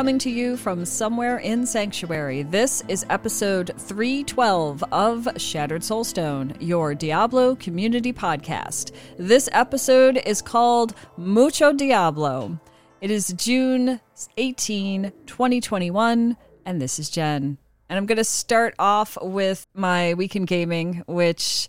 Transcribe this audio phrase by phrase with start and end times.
[0.00, 6.94] Coming to you from somewhere in Sanctuary, this is episode 312 of Shattered Soulstone, your
[6.94, 8.92] Diablo community podcast.
[9.18, 12.58] This episode is called Mucho Diablo.
[13.02, 14.00] It is June
[14.38, 17.58] 18, 2021, and this is Jen.
[17.90, 21.68] And I'm going to start off with my weekend gaming, which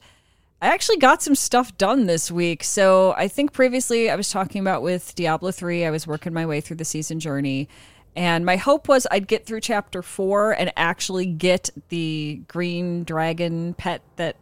[0.61, 2.63] I actually got some stuff done this week.
[2.63, 6.45] So I think previously I was talking about with Diablo 3, I was working my
[6.45, 7.67] way through the season journey.
[8.15, 13.73] And my hope was I'd get through chapter four and actually get the green dragon
[13.73, 14.35] pet that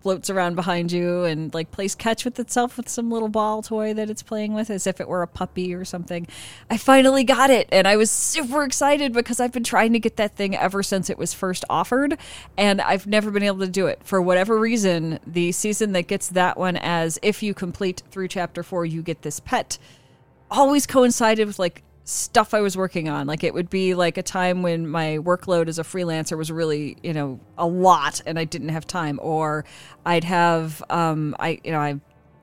[0.00, 3.92] floats around behind you and like plays catch with itself with some little ball toy
[3.92, 6.26] that it's playing with as if it were a puppy or something.
[6.70, 10.16] I finally got it and I was super excited because I've been trying to get
[10.16, 12.16] that thing ever since it was first offered
[12.56, 14.00] and I've never been able to do it.
[14.04, 18.62] For whatever reason, the season that gets that one as if you complete through chapter
[18.62, 19.78] 4 you get this pet
[20.50, 23.26] always coincided with like stuff I was working on.
[23.26, 26.96] Like it would be like a time when my workload as a freelancer was really,
[27.02, 29.66] you know, a lot and I didn't have time or
[30.06, 32.00] I'd have um I you know, I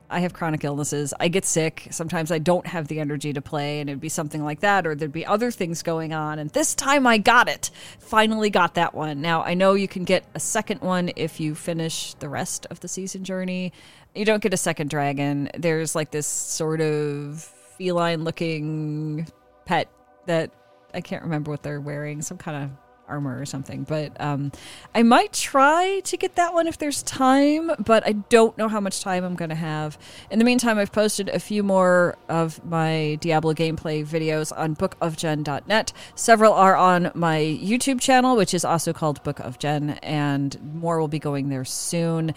[0.08, 1.12] I have chronic illnesses.
[1.18, 1.88] I get sick.
[1.90, 4.94] Sometimes I don't have the energy to play, and it'd be something like that, or
[4.94, 6.38] there'd be other things going on.
[6.38, 7.72] And this time I got it.
[7.98, 9.20] Finally got that one.
[9.20, 12.78] Now, I know you can get a second one if you finish the rest of
[12.78, 13.72] the season journey.
[14.14, 15.50] You don't get a second dragon.
[15.58, 17.42] There's like this sort of
[17.76, 19.26] feline looking
[19.66, 19.88] pet
[20.26, 20.50] that
[20.94, 22.70] I can't remember what they're wearing, some kind of
[23.08, 23.84] armor or something.
[23.84, 24.52] But um,
[24.94, 28.80] I might try to get that one if there's time, but I don't know how
[28.80, 29.98] much time I'm going to have.
[30.30, 35.92] In the meantime, I've posted a few more of my Diablo gameplay videos on bookofjen.net.
[36.14, 41.00] Several are on my YouTube channel, which is also called Book of Jen, and more
[41.00, 42.34] will be going there soon.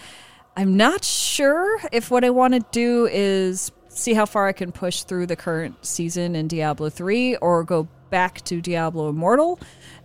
[0.56, 4.72] I'm not sure if what I want to do is see how far I can
[4.72, 9.60] push through the current season in Diablo 3 or go back to Diablo Immortal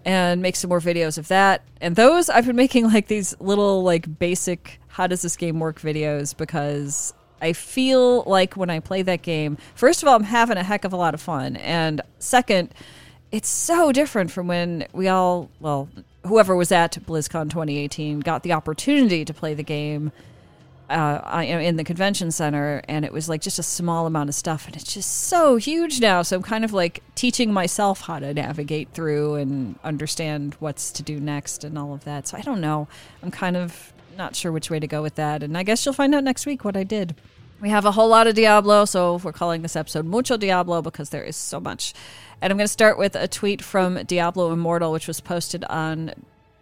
[0.04, 1.62] and make some more videos of that.
[1.80, 5.80] And those I've been making like these little like basic how does this game work
[5.80, 10.56] videos because I feel like when I play that game, first of all, I'm having
[10.56, 11.56] a heck of a lot of fun.
[11.56, 12.72] And second,
[13.32, 15.88] it's so different from when we all, well,
[16.24, 20.12] whoever was at BlizzCon 2018 got the opportunity to play the game
[20.94, 24.66] uh, in the convention center, and it was like just a small amount of stuff,
[24.66, 26.22] and it's just so huge now.
[26.22, 31.02] So I'm kind of like teaching myself how to navigate through and understand what's to
[31.02, 32.28] do next and all of that.
[32.28, 32.86] So I don't know.
[33.22, 35.94] I'm kind of not sure which way to go with that, and I guess you'll
[35.94, 37.16] find out next week what I did.
[37.60, 41.10] We have a whole lot of Diablo, so we're calling this episode Mucho Diablo because
[41.10, 41.92] there is so much.
[42.40, 46.12] And I'm going to start with a tweet from Diablo Immortal, which was posted on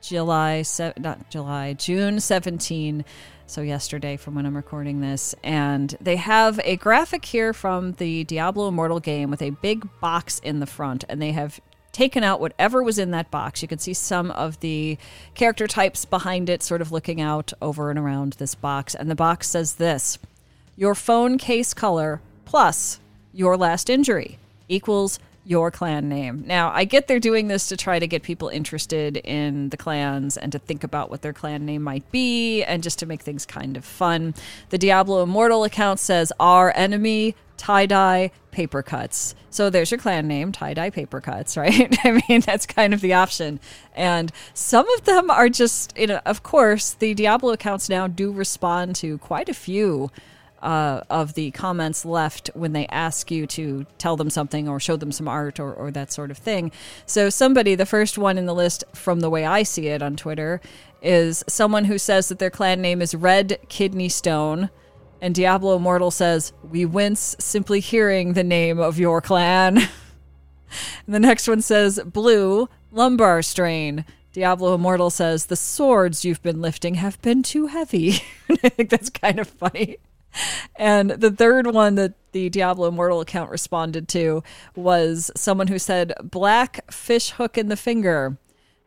[0.00, 3.04] July, se- not July, June 17
[3.53, 5.35] so yesterday from when I'm recording this.
[5.43, 10.39] And they have a graphic here from the Diablo Immortal game with a big box
[10.39, 11.61] in the front, and they have
[11.93, 13.61] taken out whatever was in that box.
[13.61, 14.97] You can see some of the
[15.35, 18.95] character types behind it, sort of looking out over and around this box.
[18.95, 20.19] And the box says this
[20.75, 23.01] Your phone case color plus
[23.35, 26.45] your last injury equals your clan name.
[26.47, 30.37] Now, I get they're doing this to try to get people interested in the clans
[30.37, 33.45] and to think about what their clan name might be and just to make things
[33.45, 34.35] kind of fun.
[34.71, 39.35] The Diablo Immortal account says our enemy tie dye paper cuts.
[39.51, 41.97] So there's your clan name, tie dye paper cuts, right?
[42.05, 43.61] I mean, that's kind of the option.
[43.95, 48.33] And some of them are just, you know, of course, the Diablo accounts now do
[48.33, 50.11] respond to quite a few
[50.62, 54.97] uh, of the comments left when they ask you to tell them something or show
[54.97, 56.70] them some art or, or that sort of thing.
[57.05, 60.17] So, somebody, the first one in the list from the way I see it on
[60.17, 60.61] Twitter,
[61.03, 64.70] is someone who says that their clan name is Red Kidney Stone.
[65.20, 69.88] And Diablo Immortal says, We wince simply hearing the name of your clan.
[71.09, 74.05] the next one says, Blue Lumbar Strain.
[74.32, 78.14] Diablo Immortal says, The swords you've been lifting have been too heavy.
[78.49, 79.99] I think that's kind of funny.
[80.77, 84.43] And the third one that the Diablo Immortal account responded to
[84.75, 88.37] was someone who said, Black fish hook in the finger.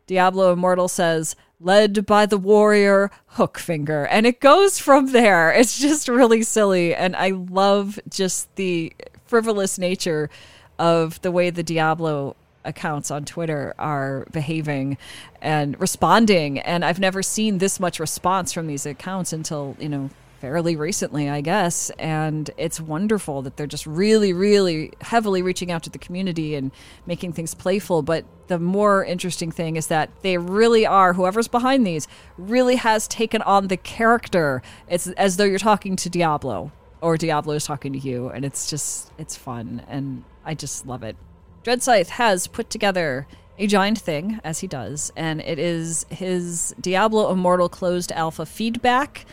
[0.06, 4.06] Diablo Immortal says, led by the warrior hook finger.
[4.06, 5.52] And it goes from there.
[5.52, 6.94] It's just really silly.
[6.94, 8.92] And I love just the
[9.26, 10.30] frivolous nature
[10.78, 14.98] of the way the Diablo accounts on Twitter are behaving
[15.40, 16.58] and responding.
[16.58, 20.10] And I've never seen this much response from these accounts until, you know,
[20.46, 21.90] fairly recently, I guess.
[21.98, 26.70] And it's wonderful that they're just really, really heavily reaching out to the community and
[27.04, 28.02] making things playful.
[28.02, 32.06] But the more interesting thing is that they really are, whoever's behind these,
[32.38, 34.62] really has taken on the character.
[34.86, 36.70] It's as though you're talking to Diablo
[37.00, 38.28] or Diablo is talking to you.
[38.28, 39.82] And it's just, it's fun.
[39.88, 41.16] And I just love it.
[41.64, 43.26] Dreadscythe has put together
[43.58, 49.26] a giant thing, as he does, and it is his Diablo Immortal closed alpha feedback.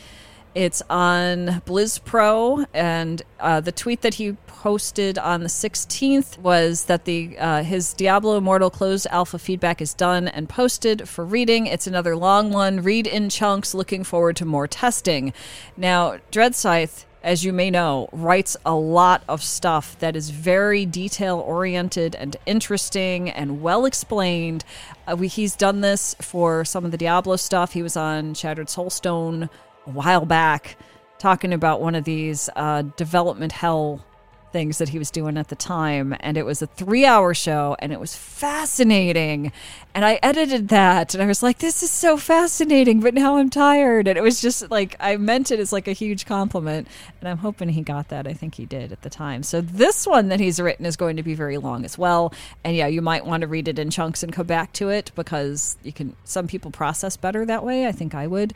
[0.55, 6.85] It's on Blizz Pro, and uh, the tweet that he posted on the 16th was
[6.85, 11.65] that the uh, his Diablo Immortal closed alpha feedback is done and posted for reading.
[11.65, 12.81] It's another long one.
[12.81, 13.73] Read in chunks.
[13.73, 15.33] Looking forward to more testing.
[15.75, 21.39] Now, Dreadscythe as you may know, writes a lot of stuff that is very detail
[21.39, 24.65] oriented and interesting and well explained.
[25.07, 27.71] Uh, we, he's done this for some of the Diablo stuff.
[27.71, 29.49] He was on Shattered Soulstone
[29.85, 30.77] a while back
[31.19, 34.03] talking about one of these uh, development hell
[34.53, 36.15] things that he was doing at the time.
[36.19, 39.51] And it was a 3 hour show and it was fascinating.
[39.95, 43.49] And I edited that and I was like this is so fascinating but now I'm
[43.49, 44.07] tired.
[44.07, 46.87] And it was just like I meant it as like a huge compliment
[47.19, 48.27] and I'm hoping he got that.
[48.27, 49.43] I think he did at the time.
[49.43, 52.31] So this one that he's written is going to be very long as well.
[52.63, 55.11] And yeah you might want to read it in chunks and come back to it
[55.15, 57.87] because you can some people process better that way.
[57.87, 58.53] I think I would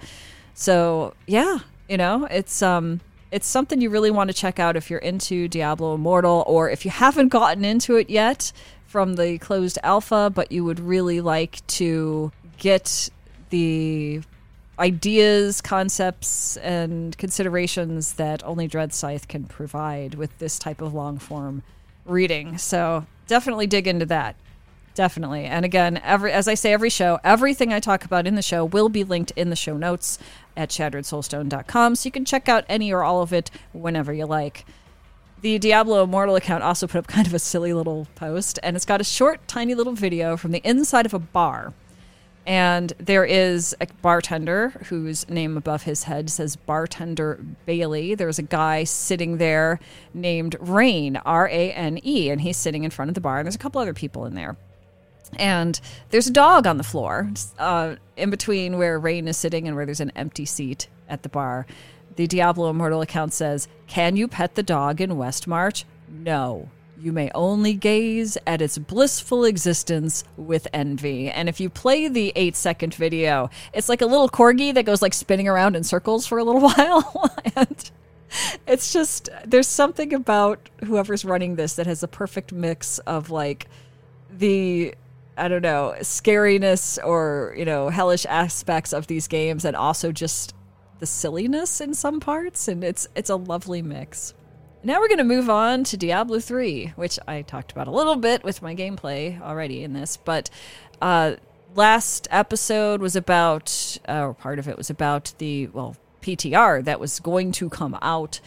[0.58, 3.00] so yeah, you know, it's um
[3.32, 6.84] it's something you really want to check out if you're into Diablo Immortal or if
[6.84, 8.52] you haven't gotten into it yet
[8.88, 13.10] from the closed alpha, but you would really like to get
[13.52, 14.22] the
[14.80, 21.20] ideas, concepts, and considerations that only Dread Scythe can provide with this type of long
[21.20, 21.62] form
[22.04, 22.58] reading.
[22.58, 24.36] So definitely dig into that.
[24.98, 25.46] Definitely.
[25.46, 28.66] And again, every as I say every show, everything I talk about in the show
[28.66, 30.18] will be linked in the show notes
[30.56, 34.66] at shatteredsoulstone.com so you can check out any or all of it whenever you like.
[35.42, 38.86] The Diablo Immortal account also put up kind of a silly little post, and it's
[38.86, 41.76] got a short, tiny little video from the inside of a bar.
[42.48, 48.16] And there is a bartender whose name above his head says Bartender Bailey.
[48.16, 49.80] There's a guy sitting there
[50.16, 53.46] named Rain, R A N E, and he's sitting in front of the bar, and
[53.46, 54.58] there's a couple other people in there
[55.38, 55.80] and
[56.10, 57.30] there's a dog on the floor
[57.60, 61.30] uh, in between where Rain is sitting and where there's an empty seat at the
[61.30, 61.66] bar.
[62.16, 65.84] The Diablo Immortal account says, Can you pet the dog in Westmarch?
[66.10, 66.70] No.
[67.00, 71.30] You may only gaze at its blissful existence with envy.
[71.30, 75.04] And if you play the eight second video, it's like a little corgi that goes
[75.04, 77.32] like spinning around in circles for a little while.
[77.56, 77.92] and
[78.66, 83.68] it's just, there's something about whoever's running this that has a perfect mix of like
[84.32, 84.96] the
[85.38, 90.56] I don't know, scariness or, you know, hellish aspects of these games and also just
[91.00, 94.34] the silliness in some parts and it's it's a lovely mix.
[94.84, 98.16] Now we're going to move on to Diablo 3, which I talked about a little
[98.16, 100.50] bit with my gameplay already in this, but
[101.02, 101.36] uh,
[101.76, 107.00] last episode was about, uh, or part of it was about the, well, PTR that
[107.00, 108.40] was going to come out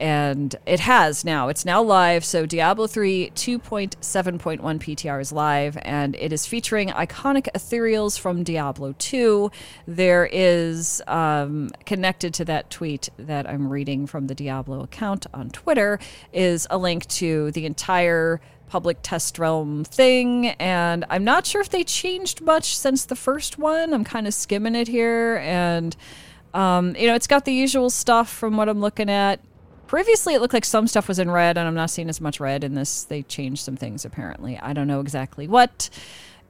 [0.00, 1.48] and it has now.
[1.48, 2.24] It's now live.
[2.24, 8.94] So Diablo 3 2.7.1 PTR is live, and it is featuring iconic ethereals from Diablo
[8.98, 9.50] 2.
[9.86, 15.50] There is um, connected to that tweet that I'm reading from the Diablo account on
[15.50, 15.98] Twitter
[16.32, 21.68] is a link to the entire public test realm thing and i'm not sure if
[21.68, 25.94] they changed much since the first one i'm kind of skimming it here and
[26.54, 29.38] um, you know it's got the usual stuff from what i'm looking at
[29.94, 32.40] Previously, it looked like some stuff was in red, and I'm not seeing as much
[32.40, 33.04] red in this.
[33.04, 34.58] They changed some things apparently.
[34.58, 35.88] I don't know exactly what.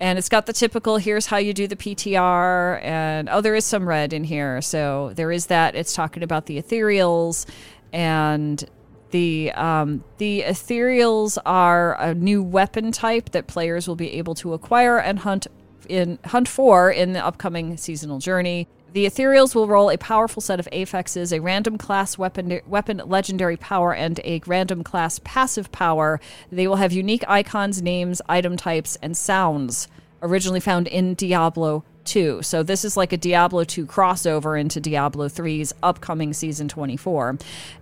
[0.00, 3.66] And it's got the typical here's how you do the PTR, and oh, there is
[3.66, 4.62] some red in here.
[4.62, 5.74] So there is that.
[5.74, 7.44] It's talking about the ethereals,
[7.92, 8.64] and
[9.10, 14.54] the um, the ethereals are a new weapon type that players will be able to
[14.54, 15.48] acquire and hunt
[15.86, 18.68] in hunt for in the upcoming seasonal journey.
[18.94, 23.56] The Ethereals will roll a powerful set of affixes, a random class weapon, weapon legendary
[23.56, 26.20] power, and a random class passive power.
[26.52, 29.88] They will have unique icons, names, item types, and sounds
[30.22, 32.42] originally found in Diablo 2.
[32.42, 37.38] So this is like a Diablo 2 crossover into Diablo 3's upcoming season 24.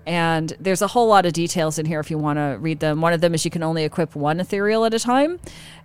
[0.07, 3.01] And there's a whole lot of details in here if you want to read them.
[3.01, 5.41] One of them is you can only equip one ethereal at a time.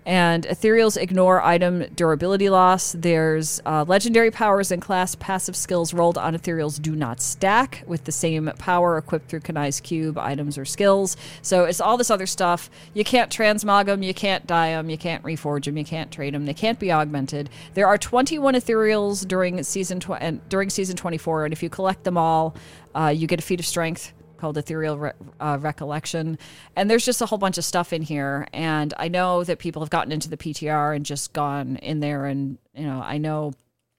[0.07, 2.93] And ethereals ignore item durability loss.
[2.97, 8.05] There's uh, legendary powers and class passive skills rolled on ethereals do not stack with
[8.05, 11.17] the same power equipped through Kanai's cube items or skills.
[11.41, 12.69] So it's all this other stuff.
[12.93, 16.33] You can't transmog them, you can't dye them, you can't reforge them, you can't trade
[16.33, 16.45] them.
[16.45, 17.49] They can't be augmented.
[17.73, 22.05] There are 21 ethereals during season tw- and during season 24, and if you collect
[22.05, 22.55] them all,
[22.95, 26.37] uh, you get a feat of strength called Ethereal Re- uh, Recollection.
[26.75, 28.47] And there's just a whole bunch of stuff in here.
[28.53, 32.25] And I know that people have gotten into the PTR and just gone in there.
[32.25, 33.53] And, you know, I know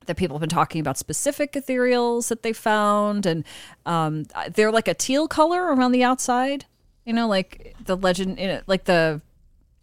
[0.07, 3.26] that people have been talking about specific ethereals that they found.
[3.26, 3.45] And
[3.87, 6.64] um, they're like a teal color around the outside,
[7.04, 9.21] you know, like the legend, like the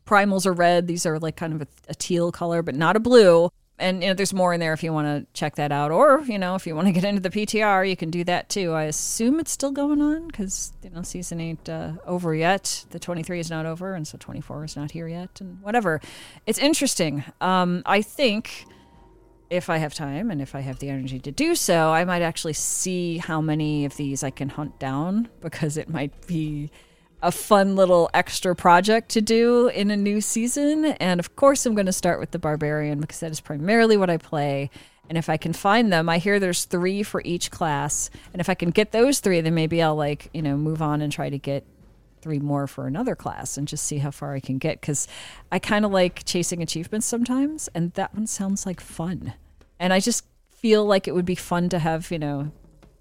[0.06, 0.88] primals are red.
[0.88, 4.10] These are like kind of a, a teal color, but not a blue and you
[4.10, 5.92] know there's more in there if you want to check that out.
[5.92, 8.50] Or you know if you want to get into the ptr you can do that
[8.50, 8.74] too.
[8.74, 12.86] I assume it's still going on because you know season ain't uh, over yet.
[12.92, 16.02] The 23 is not over and so 24 is not here yet and whatever.
[16.46, 17.24] It's interesting.
[17.42, 18.66] Um, i think
[19.50, 22.22] if i have time and if i have the energy to do so i might
[22.22, 26.72] actually see how many of these i can hunt down because it might be
[27.22, 30.86] a fun little extra project to do in a new season.
[30.86, 34.10] And of course, I'm going to start with the Barbarian because that is primarily what
[34.10, 34.70] I play.
[35.10, 38.10] And if I can find them, I hear there's three for each class.
[38.34, 41.02] And if I can get those three, then maybe I'll like, you know, move on
[41.02, 41.66] and try to get
[42.22, 44.82] three more for another class and just see how far I can get.
[44.82, 45.08] Cause
[45.52, 47.70] I kind of like chasing achievements sometimes.
[47.76, 49.34] And that one sounds like fun.
[49.80, 52.52] And I just feel like it would be fun to have, you know,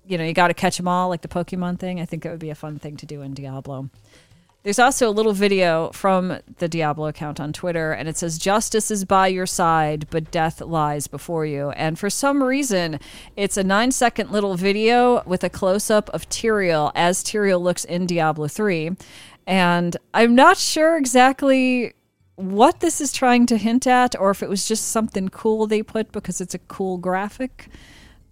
[0.06, 2.00] you know, you got to catch them all like the Pokemon thing.
[2.00, 3.90] I think it would be a fun thing to do in Diablo.
[4.64, 8.90] There's also a little video from the Diablo account on Twitter, and it says, Justice
[8.90, 11.68] is by your side, but death lies before you.
[11.72, 12.98] And for some reason,
[13.36, 17.84] it's a nine second little video with a close up of Tyrael as Tyrael looks
[17.84, 18.92] in Diablo 3.
[19.46, 21.92] And I'm not sure exactly
[22.36, 25.82] what this is trying to hint at, or if it was just something cool they
[25.82, 27.68] put because it's a cool graphic.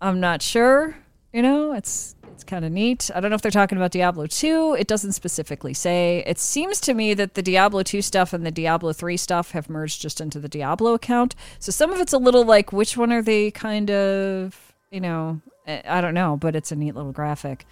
[0.01, 0.97] I'm not sure.
[1.33, 3.11] You know, it's it's kind of neat.
[3.15, 4.77] I don't know if they're talking about Diablo 2.
[4.79, 6.23] It doesn't specifically say.
[6.27, 9.71] It seems to me that the Diablo 2 stuff and the Diablo 3 stuff have
[9.71, 11.35] merged just into the Diablo account.
[11.59, 15.41] So some of it's a little like, which one are they kind of, you know,
[15.67, 17.65] eh, I don't know, but it's a neat little graphic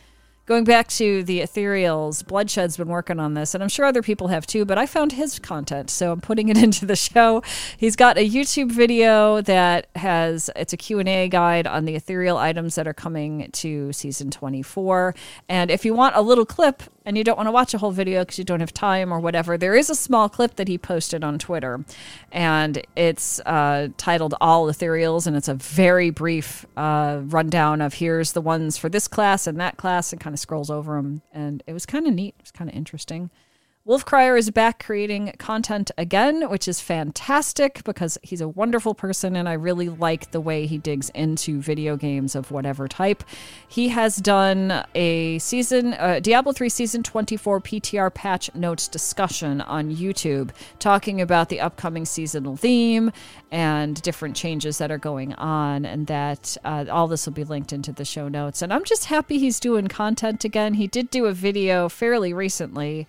[0.50, 4.26] going back to the ethereals, Bluddshed's been working on this, and I'm sure other people
[4.26, 7.44] have too, but I found his content, so I'm putting it into the show.
[7.76, 12.74] He's got a YouTube video that has it's a Q&A guide on the ethereal items
[12.74, 15.14] that are coming to season 24.
[15.48, 17.90] And if you want a little clip and you don't want to watch a whole
[17.90, 20.78] video because you don't have time or whatever, there is a small clip that he
[20.78, 21.84] posted on Twitter,
[22.32, 28.32] and it's uh, titled "All Ethereals," and it's a very brief uh, rundown of here's
[28.32, 31.62] the ones for this class and that class, and kind of scrolls over them, and
[31.66, 32.34] it was kind of neat.
[32.38, 33.30] It was kind of interesting.
[33.86, 39.48] Wolfcrier is back creating content again, which is fantastic because he's a wonderful person and
[39.48, 43.24] I really like the way he digs into video games of whatever type.
[43.66, 49.96] He has done a season, uh, Diablo 3 Season 24 PTR patch notes discussion on
[49.96, 53.10] YouTube, talking about the upcoming seasonal theme
[53.50, 57.72] and different changes that are going on, and that uh, all this will be linked
[57.72, 58.60] into the show notes.
[58.60, 60.74] And I'm just happy he's doing content again.
[60.74, 63.06] He did do a video fairly recently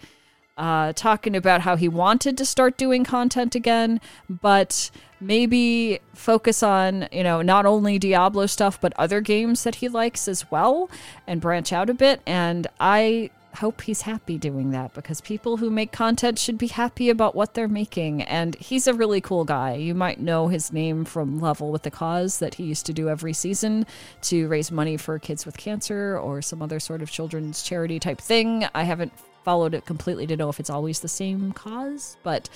[0.61, 3.99] uh, talking about how he wanted to start doing content again,
[4.29, 9.89] but maybe focus on, you know, not only Diablo stuff, but other games that he
[9.89, 10.87] likes as well
[11.25, 12.21] and branch out a bit.
[12.27, 17.09] And I hope he's happy doing that because people who make content should be happy
[17.09, 18.21] about what they're making.
[18.21, 19.73] And he's a really cool guy.
[19.73, 23.09] You might know his name from Level with the Cause that he used to do
[23.09, 23.87] every season
[24.21, 28.21] to raise money for kids with cancer or some other sort of children's charity type
[28.21, 28.67] thing.
[28.75, 29.11] I haven't
[29.43, 32.17] followed it completely to know if it's always the same cause.
[32.23, 32.49] But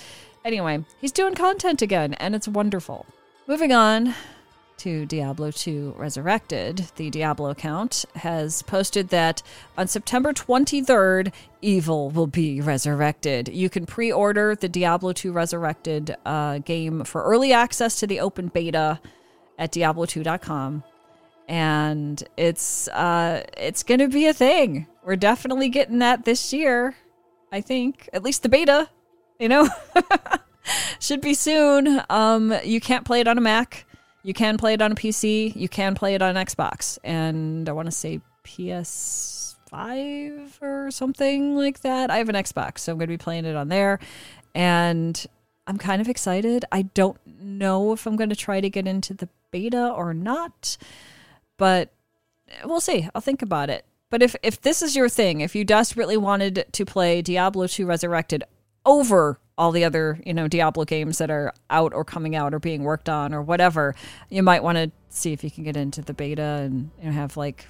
[0.43, 3.05] anyway, he's doing content again, and it's wonderful.
[3.47, 4.13] Moving on
[4.77, 9.41] to Diablo 2 Resurrected, the Diablo account has posted that
[9.77, 13.47] on September 23rd, evil will be resurrected.
[13.47, 18.19] You can pre order the Diablo 2 Resurrected uh, game for early access to the
[18.19, 18.99] open beta
[19.57, 20.83] at Diablo2.com.
[21.47, 24.87] And it's uh, it's gonna be a thing.
[25.03, 26.95] We're definitely getting that this year.
[27.51, 28.89] I think at least the beta.
[29.39, 29.69] You know,
[30.99, 32.01] should be soon.
[32.09, 33.85] Um, you can't play it on a Mac.
[34.23, 35.55] You can play it on a PC.
[35.55, 41.81] You can play it on Xbox, and I want to say PS5 or something like
[41.81, 42.09] that.
[42.09, 43.99] I have an Xbox, so I'm to be playing it on there,
[44.55, 45.25] and
[45.67, 46.65] I'm kind of excited.
[46.71, 50.77] I don't know if I'm to try to get into the beta or not.
[51.57, 51.93] But
[52.63, 53.07] we'll see.
[53.13, 53.85] I'll think about it.
[54.09, 57.85] But if if this is your thing, if you desperately wanted to play Diablo 2
[57.85, 58.43] Resurrected
[58.85, 62.59] over all the other, you know, Diablo games that are out or coming out or
[62.59, 63.95] being worked on or whatever,
[64.29, 67.11] you might want to see if you can get into the beta and you know,
[67.11, 67.67] have like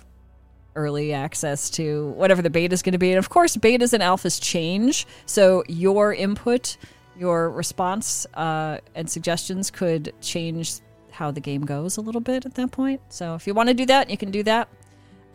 [0.76, 3.12] early access to whatever the beta is going to be.
[3.12, 6.78] And of course, betas and alphas change, so your input,
[7.18, 10.82] your response, uh, and suggestions could change
[11.16, 13.02] how the game goes a little bit at that point.
[13.10, 14.68] So if you want to do that, you can do that.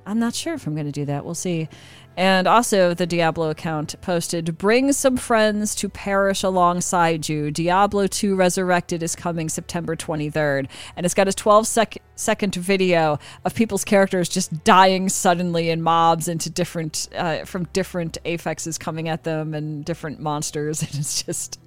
[0.07, 1.25] I'm not sure if I'm going to do that.
[1.25, 1.69] We'll see.
[2.17, 7.51] And also, the Diablo account posted Bring some friends to perish alongside you.
[7.51, 10.69] Diablo 2 Resurrected is coming September 23rd.
[10.97, 15.81] And it's got a 12 sec- second video of people's characters just dying suddenly in
[15.83, 20.83] mobs into different, uh, from different affixes coming at them and different monsters.
[20.91, 21.61] And it's just,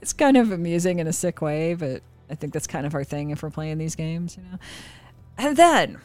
[0.00, 3.04] it's kind of amusing in a sick way, but I think that's kind of our
[3.04, 4.58] thing if we're playing these games, you know?
[5.38, 5.98] And then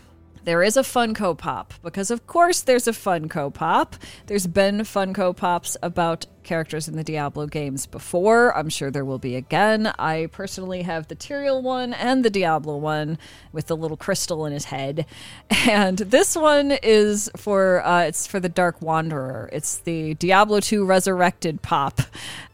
[0.47, 3.97] there is a Funko Pop because, of course, there's a Funko Pop.
[4.27, 8.55] There's been Funko Pops about characters in the Diablo games before.
[8.55, 9.87] I'm sure there will be again.
[9.99, 13.17] I personally have the Tyrael one and the Diablo one
[13.51, 15.05] with the little crystal in his head,
[15.67, 19.49] and this one is for uh, it's for the Dark Wanderer.
[19.51, 21.99] It's the Diablo 2 Resurrected Pop.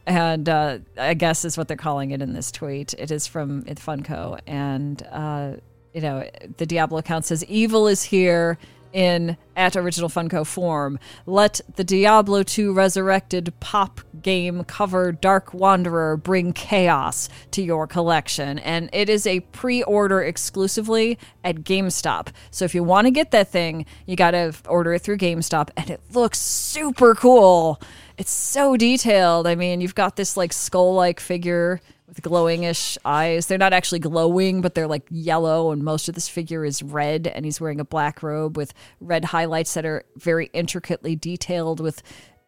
[0.06, 2.94] And uh, I guess is what they're calling it in this tweet.
[2.96, 5.54] It is from Funko, and uh,
[5.94, 8.58] you know, the Diablo account says evil is here
[8.94, 11.00] in at original Funko form.
[11.26, 18.60] Let the Diablo 2 resurrected pop game cover Dark Wanderer bring chaos to your collection.
[18.60, 22.30] And it is a pre-order exclusively at GameStop.
[22.52, 25.70] So if you want to get that thing, you got to order it through GameStop
[25.76, 27.82] and it looks super cool.
[28.18, 29.48] It's so detailed.
[29.48, 33.48] I mean, you've got this like skull-like figure with glowingish eyes.
[33.48, 37.28] They're not actually glowing, but they're like yellow, and most of this figure is red.
[37.28, 42.04] And he's wearing a black robe with red highlights that are very intricately detailed with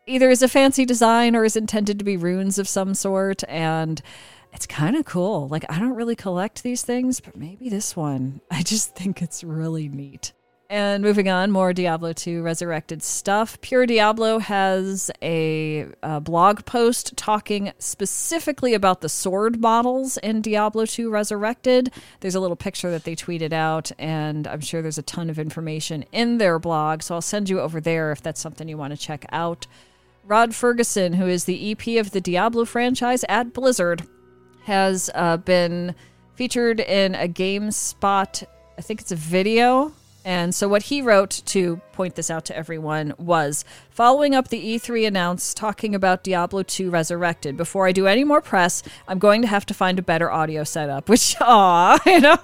[0.08, 3.44] either as a fancy design or is intended to be runes of some sort.
[3.48, 4.02] And
[4.54, 5.48] it's kind of cool.
[5.48, 8.42] Like, I don't really collect these things, but maybe this one.
[8.52, 10.34] I just think it's really neat.
[10.70, 13.62] And moving on, more Diablo 2 Resurrected stuff.
[13.62, 20.88] Pure Diablo has a, a, blog post talking specifically about the sword models in Diablo
[20.88, 21.92] 2 Resurrected.
[22.22, 25.38] There's a little picture that they tweeted out, and I'm sure there's a ton of
[25.38, 27.04] information in their blog.
[27.04, 29.68] So I'll send you over there if that's something you want to check out.
[30.24, 34.08] Rod Ferguson, who is the EP of the Diablo franchise at Blizzard,
[34.64, 35.94] has uh, been
[36.34, 38.44] featured in a GameSpot,
[38.80, 39.94] I think it's a video
[40.26, 44.76] and so, what he wrote to point this out to everyone was following up the
[44.76, 47.56] E3 announce talking about Diablo 2 Resurrected.
[47.56, 50.64] Before I do any more press, I'm going to have to find a better audio
[50.64, 52.38] setup, which, aw, you know,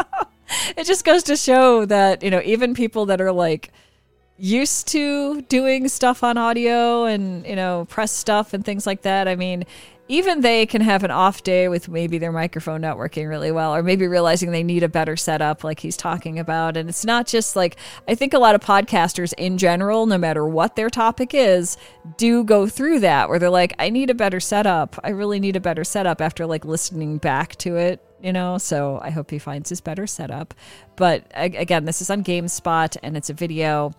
[0.76, 3.70] it just goes to show that, you know, even people that are like,
[4.38, 9.28] used to doing stuff on audio and you know press stuff and things like that
[9.28, 9.62] i mean
[10.08, 13.74] even they can have an off day with maybe their microphone not working really well
[13.74, 16.76] or maybe realizing they need a better setup like he's talking about.
[16.76, 17.76] And it's not just like
[18.08, 21.76] i think a lot of podcasters in general no matter what their topic is
[22.16, 24.98] do go through that where they're like i need a better setup.
[25.04, 28.98] I really need a better setup after like listening back to it you know so
[29.02, 30.54] i hope he finds his better setup
[30.96, 33.92] but again this is on gamespot and it's a video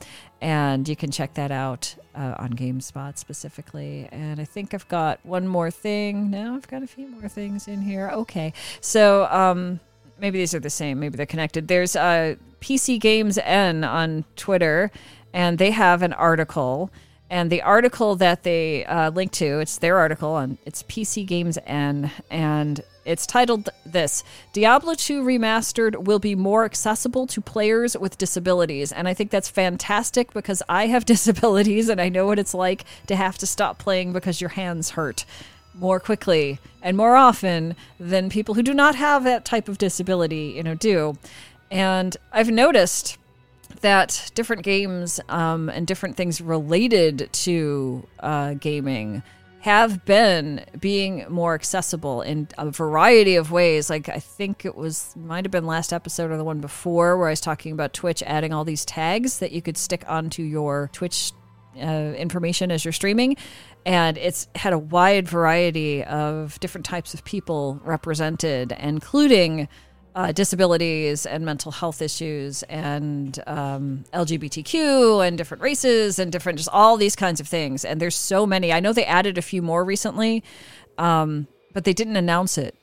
[0.43, 4.09] and you can check that out uh, on GameSpot specifically.
[4.11, 6.29] And I think I've got one more thing.
[6.29, 8.09] Now I've got a few more things in here.
[8.09, 9.79] Okay, so um,
[10.19, 10.99] maybe these are the same.
[10.99, 11.69] Maybe they're connected.
[11.69, 14.91] There's uh, PCGamesN on Twitter,
[15.33, 16.91] and they have an article.
[17.29, 22.83] And the article that they uh, link to, it's their article on it's PCGamesN, and
[23.05, 28.91] it's titled this Diablo 2 Remastered will be more accessible to players with disabilities.
[28.91, 32.85] And I think that's fantastic because I have disabilities and I know what it's like
[33.07, 35.25] to have to stop playing because your hands hurt
[35.73, 40.53] more quickly and more often than people who do not have that type of disability,
[40.55, 41.17] you know, do.
[41.71, 43.17] And I've noticed
[43.81, 49.23] that different games um, and different things related to uh, gaming
[49.63, 53.89] have been being more accessible in a variety of ways.
[53.89, 57.29] Like I think it was might have been last episode or the one before where
[57.29, 60.89] I was talking about Twitch adding all these tags that you could stick onto your
[60.91, 61.31] Twitch
[61.77, 63.37] uh, information as you're streaming.
[63.85, 69.69] And it's had a wide variety of different types of people represented, including
[70.15, 76.69] uh, disabilities and mental health issues and um, LGBTQ and different races and different just
[76.71, 77.83] all these kinds of things.
[77.83, 78.71] And there's so many.
[78.71, 80.43] I know they added a few more recently,
[80.97, 82.75] um, but they didn't announce it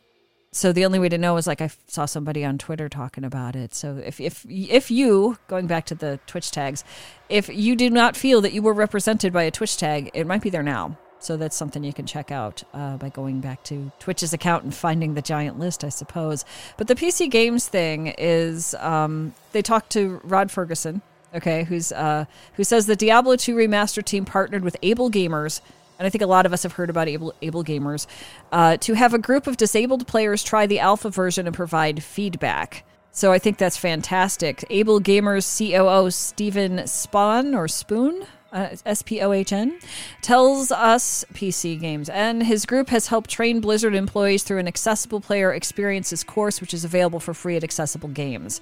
[0.52, 3.54] so the only way to know is like I saw somebody on Twitter talking about
[3.54, 3.74] it.
[3.74, 6.82] So if if if you going back to the Twitch tags,
[7.28, 10.42] if you do not feel that you were represented by a Twitch tag, it might
[10.42, 10.98] be there now.
[11.20, 14.74] So that's something you can check out uh, by going back to Twitch's account and
[14.74, 16.44] finding the giant list, I suppose.
[16.76, 21.02] But the PC games thing is um, they talked to Rod Ferguson,
[21.34, 25.60] okay, who's uh, who says the Diablo 2 remaster team partnered with Able Gamers
[26.00, 28.06] and I think a lot of us have heard about Able, Able Gamers,
[28.52, 32.84] uh, to have a group of disabled players try the alpha version and provide feedback.
[33.12, 34.64] So I think that's fantastic.
[34.70, 39.78] Able Gamers COO Steven Spahn or Spoon, uh, S P O H N,
[40.22, 42.08] tells us PC Games.
[42.08, 46.74] And his group has helped train Blizzard employees through an accessible player experiences course, which
[46.74, 48.60] is available for free at Accessible Games.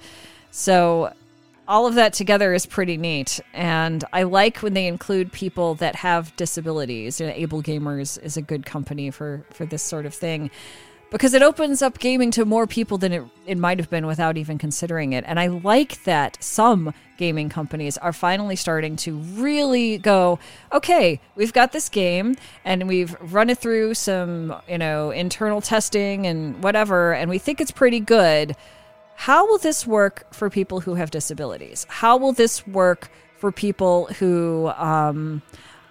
[0.51, 1.13] So
[1.67, 3.39] all of that together is pretty neat.
[3.53, 7.19] And I like when they include people that have disabilities.
[7.19, 10.49] You know, Able Gamers is a good company for, for this sort of thing
[11.11, 14.37] because it opens up gaming to more people than it, it might have been without
[14.37, 15.23] even considering it.
[15.27, 20.39] And I like that some gaming companies are finally starting to really go,
[20.71, 26.27] okay, we've got this game and we've run it through some, you know, internal testing
[26.27, 28.55] and whatever, and we think it's pretty good
[29.19, 31.85] how will this work for people who have disabilities?
[31.89, 35.41] How will this work for people who um,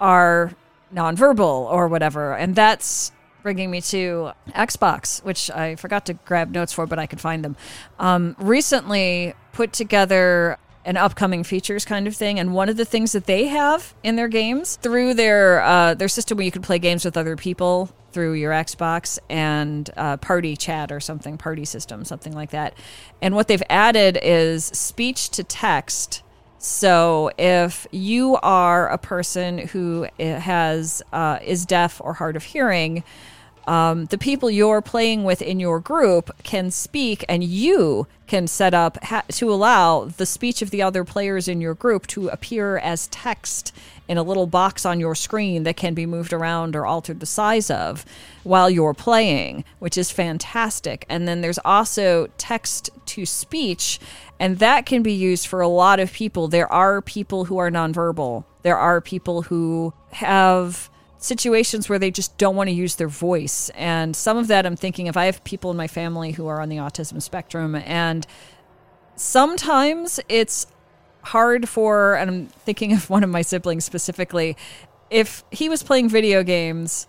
[0.00, 0.52] are
[0.94, 2.34] nonverbal or whatever?
[2.34, 7.06] And that's bringing me to Xbox, which I forgot to grab notes for, but I
[7.06, 7.56] could find them.
[7.98, 12.38] Um, recently put together an upcoming features kind of thing.
[12.38, 16.08] And one of the things that they have in their games through their uh, their
[16.08, 20.56] system where you can play games with other people through your Xbox and uh, party
[20.56, 22.74] chat or something, party system, something like that.
[23.20, 26.22] And what they've added is speech to text.
[26.58, 33.04] So if you are a person who has uh, is deaf or hard of hearing,
[33.68, 38.72] um, the people you're playing with in your group can speak, and you can set
[38.72, 42.78] up ha- to allow the speech of the other players in your group to appear
[42.78, 43.74] as text
[44.08, 47.26] in a little box on your screen that can be moved around or altered the
[47.26, 48.06] size of
[48.42, 51.04] while you're playing, which is fantastic.
[51.10, 54.00] And then there's also text to speech,
[54.40, 56.48] and that can be used for a lot of people.
[56.48, 62.36] There are people who are nonverbal, there are people who have situations where they just
[62.38, 63.70] don't want to use their voice.
[63.74, 66.60] And some of that I'm thinking if I have people in my family who are
[66.60, 68.26] on the autism spectrum and
[69.16, 70.66] sometimes it's
[71.22, 74.56] hard for and I'm thinking of one of my siblings specifically
[75.10, 77.06] if he was playing video games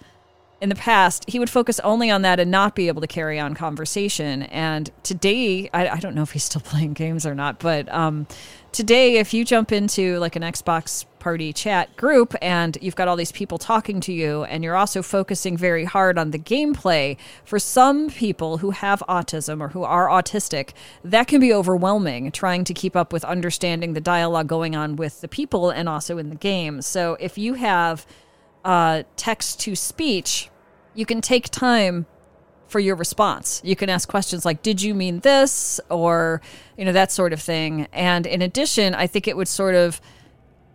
[0.62, 3.40] in the past, he would focus only on that and not be able to carry
[3.40, 4.44] on conversation.
[4.44, 8.28] And today, I, I don't know if he's still playing games or not, but um,
[8.72, 13.16] today, if you jump into like an Xbox party chat group and you've got all
[13.16, 17.60] these people talking to you, and you're also focusing very hard on the gameplay, for
[17.60, 20.72] some people who have autism or who are autistic,
[21.04, 25.22] that can be overwhelming trying to keep up with understanding the dialogue going on with
[25.22, 26.82] the people and also in the game.
[26.82, 28.06] So if you have
[28.64, 30.50] uh, text to speech,
[30.94, 32.06] you can take time
[32.68, 33.62] for your response.
[33.64, 35.80] You can ask questions like, Did you mean this?
[35.90, 36.42] or,
[36.78, 37.88] you know, that sort of thing.
[37.92, 40.00] And in addition, I think it would sort of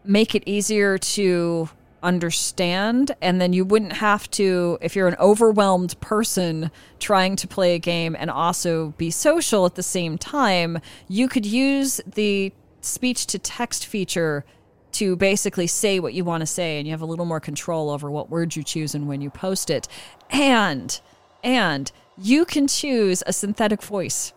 [0.05, 1.69] make it easier to
[2.03, 3.17] understand.
[3.21, 7.79] And then you wouldn't have to, if you're an overwhelmed person trying to play a
[7.79, 13.39] game and also be social at the same time, you could use the speech to
[13.39, 14.45] text feature
[14.93, 17.91] to basically say what you want to say and you have a little more control
[17.91, 19.89] over what words you choose and when you post it.
[20.31, 21.01] And
[21.43, 24.33] and you can choose a synthetic voice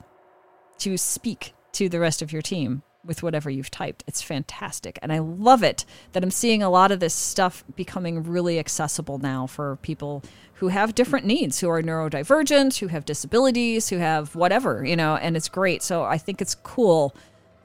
[0.80, 4.04] to speak to the rest of your team with whatever you've typed.
[4.06, 5.00] It's fantastic.
[5.02, 9.17] And I love it that I'm seeing a lot of this stuff becoming really accessible
[9.17, 10.24] now for people
[10.56, 15.15] who have different needs, who are neurodivergent, who have disabilities, who have whatever, you know,
[15.15, 15.82] and it's great.
[15.82, 17.15] So I think it's cool